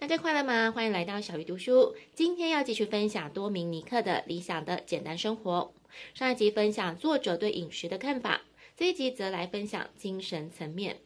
[0.00, 0.70] 大家快乐吗？
[0.70, 1.96] 欢迎来到小鱼读书。
[2.14, 5.72] 今天要继续分享多明尼克的《理想的简单生活》。
[6.16, 8.42] 上一集分享作者对饮食的看法，
[8.76, 10.98] 这一集则来分享精神层面。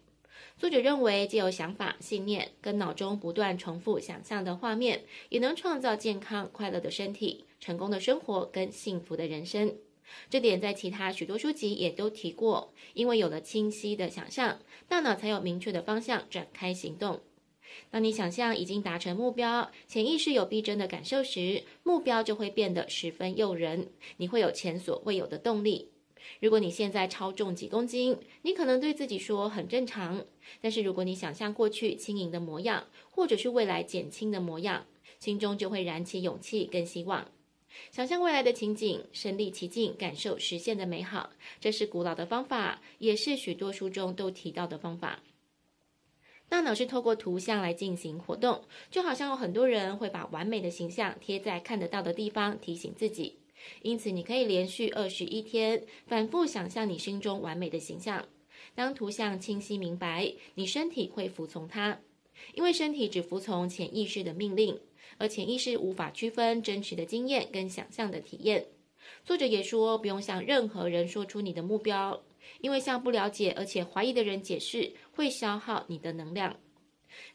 [0.58, 9.74] 作者认为，借由想法、信念跟脑中不断重复想象的画面，也能创造健康快乐的身体、成功的生活跟幸福的人生。
[10.28, 12.74] 这点在其他许多书籍也都提过。
[12.92, 17.22] 因为有了清晰的想象，大脑才有明确的方向展开行动。
[17.90, 25.88] 当你想象已经达成目标，潜意识有逼真的感受时，目标就会变得十分诱人，你会有前所未有的动力。
[26.40, 30.24] 如果你现在超重几公斤，你可能对自己说很正常。
[30.60, 34.86] 但是如果你想象过去轻盈的模样，或者是未来减轻的模样，
[35.18, 37.28] 心中就会燃起勇气跟希望。
[37.90, 45.20] 想象未来的情景，身历其境，感受实现的美好，这是古老的方法，也是许多书中都提到的方法。
[46.52, 53.38] 大脑是透过图像来进行活动，就好像有很多人会把完美的形象贴在看得到的地方，提醒自己。
[53.80, 58.26] 因此，你可以连续二十一天反复想象你心中完美的形象。
[58.74, 61.98] 当图像清晰明白，你身体会服从它，
[62.52, 64.78] 因为身体只服从潜意识的命令，
[65.16, 68.66] 而潜意识无法区分真实的经验跟想象的体验。
[69.24, 72.22] 作者也说，不用向任何人说出你的目标。
[72.60, 76.56] 因为向不了解而且怀疑的人解释，会消耗你的能量。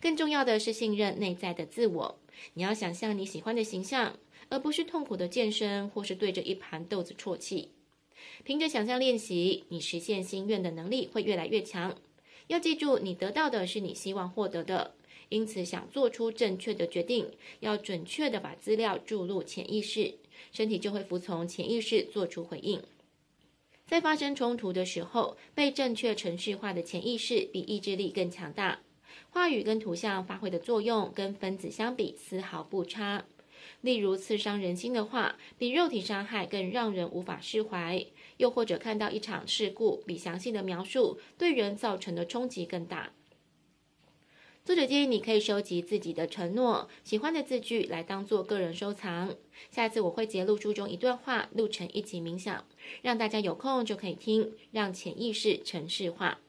[0.01, 2.19] 更重要的是信任内在的自我。
[2.53, 4.17] 你要想象你喜欢的形象，
[4.49, 7.71] 而不是痛苦的健身或是对着一盘豆子啜泣。
[8.43, 11.95] 凭着想象练习，你实现心愿的能力会越来越强。
[12.47, 14.95] 要记住，你得到的是你希望获得的。
[15.29, 20.15] 因此，想做出正确的决定，要准确地把资料注入潜意识，
[20.51, 22.81] 身体就会服从潜意识做出回应。
[23.85, 28.81] 在发生冲突的时候，被正确程序化的潜意识比意志力更强大。
[29.29, 33.25] 话语跟图像发挥的作用跟分子相比丝毫不差。
[33.81, 43.13] 例如，刺伤人心的话，比肉体伤害更让人无法释怀；又或者看到一场事故，比详细的描述对人造成的冲击更大。
[44.67, 49.33] 作者建议你可以收集自己的承诺、喜欢的字句来当做个人收藏。
[49.71, 52.65] 下次我会截录书中一段话，录成一集冥想，
[53.01, 56.41] 让大家有空就可以听，让潜意识程式化。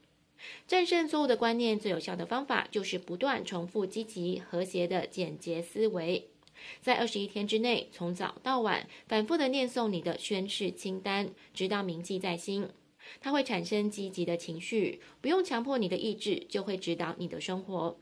[0.67, 6.27] 战胜错误的观念最有效的方法就是不断重复积极、和谐的简洁思维。
[6.83, 12.69] 在二十一天之内，从早到晚反复的念诵你的宣誓清单，直到铭记在心。
[13.21, 17.97] 它会产生积极的情绪，不用强迫你的意志，就会指导你的生活。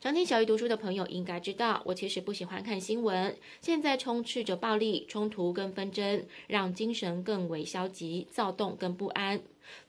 [0.00, 3.36] 常听小鱼读书的朋友应该知道，我其实不喜欢看新闻。
[3.60, 9.40] 现在充斥着暴力、冲突跟纷争，让精神更为消极、躁动跟不安。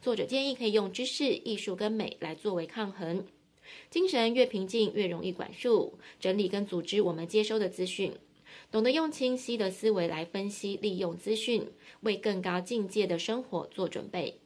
[0.01, 3.23] 作者建议可以用知识、艺术跟美来作为抗衡。
[3.91, 8.11] 精神越平静，越容易管束、整理跟组织我们接收的资讯。
[8.71, 11.69] 懂得用清晰的思维来分析、利用资讯，
[11.99, 14.39] 为更高境界的生活做准备。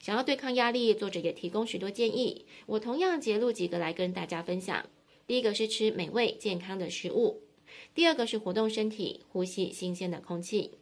[0.00, 2.44] 想要对抗压力，作者也提供许多建议。
[2.66, 4.86] 我同样截录几个来跟大家分享。
[5.26, 7.42] 第一个是吃美味健康的食物，
[7.94, 10.72] 第二个是活动身体，呼吸新鲜的空气，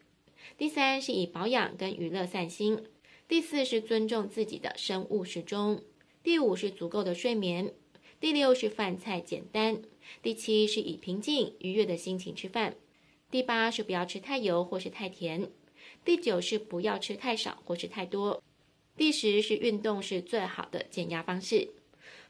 [0.59, 2.83] 第三是以保养跟娱乐散心，
[3.29, 5.83] 第四是尊重自己的生物时钟，
[6.25, 7.73] 第五是足够的睡眠，
[8.19, 9.81] 第六是饭菜简单，
[10.23, 12.75] 第七是以平静愉悦的心情吃饭，
[13.31, 15.49] 第八是不要吃太油或是太甜，
[16.05, 18.43] 第九是不要吃太少或是太多。
[19.03, 21.71] 第十是运动是最好的减压方式。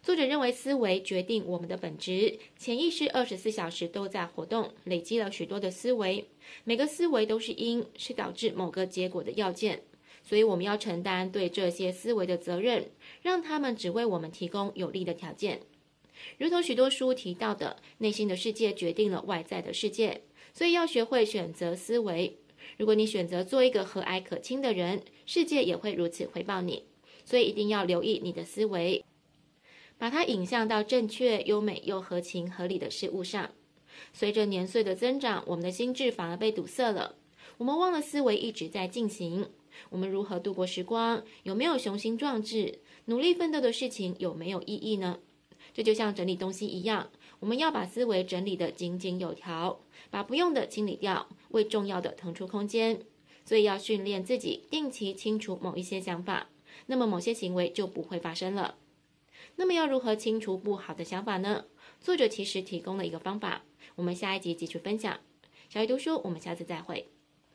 [0.02, 6.24] 作者认为，思维决定我们的本质，潜意识二十四小时都在活动，累积了许多的思维，
[6.64, 9.82] 每个思维都是因，是导致某个结果的要件。
[10.22, 12.86] 所以我们要承担对这些思维的责任，
[13.20, 15.60] 让他们只为我们提供有利的条件。
[16.38, 20.22] 如同许多书提到的，内心的世界决定了外在的世界，
[20.54, 22.38] 所以要学会选择思维。
[22.78, 26.84] 如果你选择做一个和蔼可亲的人，世界也会如此回报你。
[27.24, 29.04] 所以一定要留意你的思维，
[29.96, 33.50] 把它引向到正确、优美又合情合理的事物上。
[34.12, 37.14] 随着年岁的增长，我们的心智反而被堵塞了。
[37.58, 39.48] 我们忘了思维一直在进行。
[39.90, 41.22] 我们如何度过时光？
[41.44, 42.80] 有没有雄心壮志？
[43.04, 45.20] 努力奋斗的事情有没有意义呢？
[45.72, 47.10] 这就像整理东西一样，
[47.42, 49.80] 我们要把思维整理得井井有条，
[50.10, 53.00] 把不用的清理掉，为重要的腾出空间。
[53.44, 56.50] 所以要训练自己定期清除某一些想法，
[56.86, 58.76] 那么某些行为就不会发生了。
[59.56, 61.64] 那么要如何清除不好的想法呢？
[62.00, 63.64] 作者其实提供了一个方法，
[63.96, 65.18] 我们下一集继续分享。
[65.68, 67.11] 小鱼读书，我们下次再会。